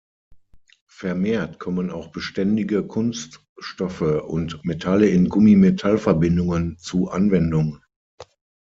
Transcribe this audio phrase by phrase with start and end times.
[0.89, 7.83] Vermehrt kommen auch beständige Kunststoffe und Metalle in Gummi-Metallverbindungen zu Anwendung.